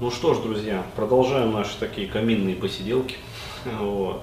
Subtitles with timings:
[0.00, 3.14] Ну что ж, друзья, продолжаем наши такие каминные посиделки.
[3.78, 4.22] Вот.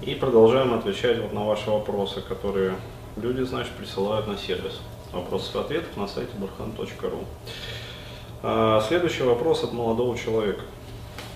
[0.00, 2.76] И продолжаем отвечать вот на ваши вопросы, которые
[3.16, 4.80] люди, значит, присылают на сервис.
[5.12, 7.24] Вопросов и ответов на сайте burhan.ru.
[8.44, 10.62] А, следующий вопрос от молодого человека.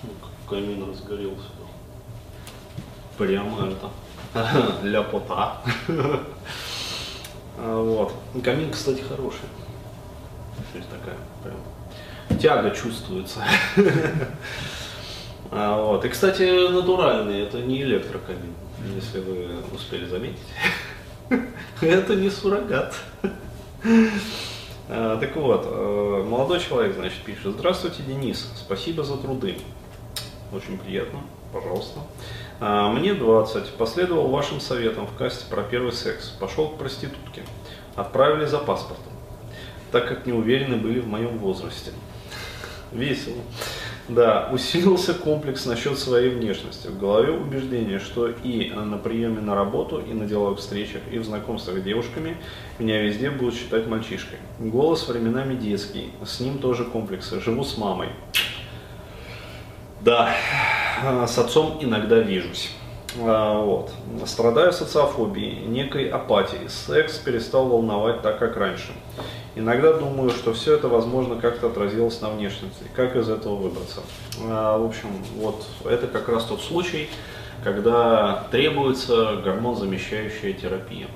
[0.03, 0.09] Ну,
[0.49, 1.49] Камин разгорелся.
[3.17, 4.79] Прямо это.
[4.83, 5.57] Ляпота.
[7.55, 8.13] А, Вот.
[8.43, 9.45] Камин, кстати, хороший.
[10.73, 11.57] Есть такая прям
[12.37, 13.39] тяга чувствуется.
[15.55, 16.03] А, Вот.
[16.03, 18.55] И, кстати, натуральный, это не электрокамин,
[18.95, 20.39] если вы успели заметить.
[21.81, 22.95] Это не суррогат.
[24.89, 27.53] А, Так вот, э, молодой человек, значит, пишет.
[27.57, 29.57] Здравствуйте, Денис, спасибо за труды.
[30.51, 31.19] Очень приятно,
[31.51, 31.99] пожалуйста.
[32.59, 36.29] А, Мне 20, последовал вашим советам в касте про первый секс.
[36.29, 37.43] Пошел к проститутке.
[37.95, 39.13] Отправили за паспортом,
[39.91, 41.91] так как не уверены были в моем возрасте.
[42.93, 43.41] Весело.
[44.09, 46.87] Да, усилился комплекс насчет своей внешности.
[46.87, 51.25] В голове убеждение, что и на приеме на работу, и на деловых встречах, и в
[51.25, 52.35] знакомствах с девушками
[52.79, 54.39] меня везде будут считать мальчишкой.
[54.59, 57.39] Голос временами детский, с ним тоже комплексы.
[57.39, 58.09] Живу с мамой.
[60.01, 60.35] Да,
[61.25, 62.71] с отцом иногда вижусь.
[63.21, 63.91] А, Вот.
[64.25, 66.67] Страдаю социофобией, некой апатией.
[66.67, 68.91] Секс перестал волновать так, как раньше.
[69.55, 72.83] Иногда думаю, что все это, возможно, как-то отразилось на внешности.
[72.95, 74.01] Как из этого выбраться?
[74.41, 77.07] А, В общем, вот это как раз тот случай,
[77.63, 81.07] когда требуется гормон-замещающая терапия.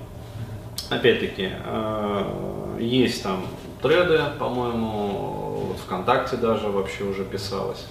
[0.89, 3.45] Опять-таки, э, есть там
[3.81, 7.85] треды, по-моему, вот ВКонтакте даже вообще уже писалось.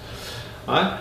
[0.66, 0.98] А?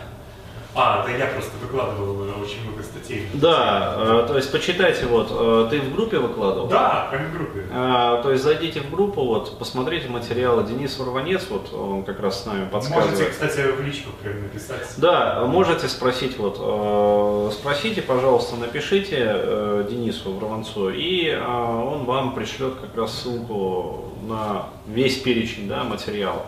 [0.76, 3.28] А, да я просто выкладывал э, очень много статей.
[3.34, 6.68] Да, э, то есть почитайте, вот, э, ты в группе выкладывал?
[6.68, 7.64] Да, прям в группе.
[7.72, 10.66] А, то есть зайдите в группу, вот, посмотрите материалы.
[10.66, 13.12] Денис Ворванец, вот, он как раз с нами подсказывает.
[13.12, 14.94] Можете, кстати, в личку прям написать.
[14.98, 23.14] Да, можете спросить, вот, спросите, пожалуйста, напишите Денису Врованцу, и он вам пришлет как раз
[23.22, 26.46] ссылку на весь перечень, да, материала.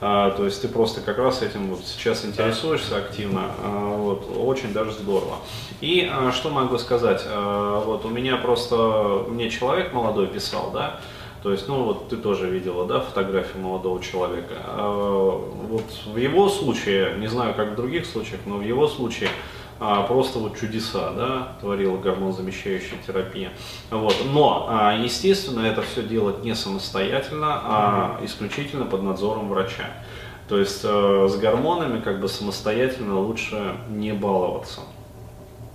[0.00, 4.72] А, то есть ты просто как раз этим вот сейчас интересуешься активно, а, вот, очень
[4.72, 5.36] даже здорово.
[5.80, 11.00] И а, что могу сказать, вот у меня просто, мне человек молодой писал, да,
[11.42, 14.54] то есть, ну вот ты тоже видела, да, фотографию молодого человека.
[14.64, 19.30] А, Вот в его случае, не знаю, как в других случаях, но в его случае
[19.78, 23.50] а, просто вот чудеса, да, творила гормон-замещающая терапия.
[23.90, 24.16] Вот.
[24.32, 29.90] Но, а, естественно, это все делать не самостоятельно, а исключительно под надзором врача.
[30.48, 34.82] То есть э, с гормонами как бы самостоятельно лучше не баловаться.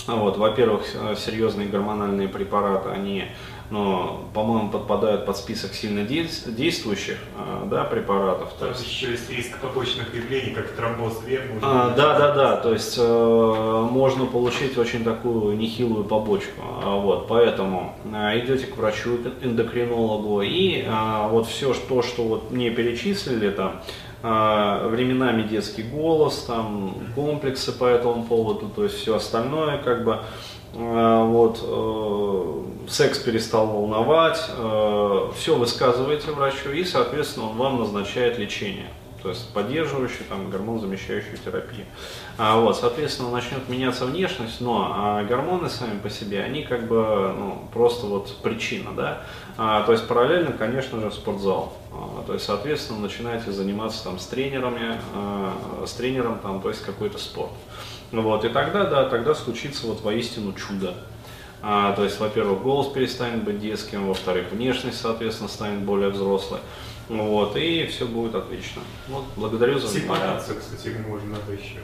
[0.07, 3.25] Вот, во-первых, э, серьезные гормональные препараты, они,
[3.71, 8.51] ну, по-моему, подпадают под список сильно дейс- действующих э, да, препаратов.
[8.59, 11.41] То есть, еще есть риск побочных явлений, как тромбоз вен.
[11.61, 16.61] а, да, да, да, то есть э, можно получить очень такую нехилую побочку.
[16.83, 22.51] А, Вот, поэтому э, идете к врачу, эндокринологу, и э, вот все то, что вот
[22.51, 23.81] мне перечислили, там,
[24.23, 30.19] временами детский голос, там, комплексы по этому поводу, то есть все остальное, как бы,
[30.73, 34.39] вот, э, секс перестал волновать,
[35.35, 38.87] все высказываете врачу, и, соответственно, он вам назначает лечение
[39.21, 41.85] то есть поддерживающую, там, гормон-замещающую терапию.
[42.37, 47.33] А, вот, соответственно, начнет меняться внешность, но а, гормоны сами по себе, они как бы
[47.37, 49.23] ну, просто вот причина, да.
[49.57, 51.73] А, то есть параллельно, конечно же, спортзал.
[51.91, 56.81] А, то есть, соответственно, начинаете заниматься там с тренерами, а, с тренером там, то есть
[56.83, 57.51] какой-то спорт.
[58.11, 60.95] Вот, и тогда, да, тогда случится вот воистину чудо.
[61.63, 66.59] А, то есть, во-первых, голос перестанет быть детским, во-вторых, внешность, соответственно, станет более взрослой.
[67.07, 68.81] Вот, и все будет отлично.
[69.09, 70.39] Вот, благодарю за внимание.
[70.39, 71.79] Сепарацию, кстати, можно надо еще.